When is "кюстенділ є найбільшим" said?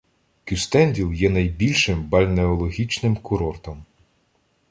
0.49-2.03